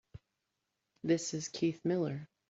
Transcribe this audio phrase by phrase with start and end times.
[1.03, 2.27] This is Keith Miller.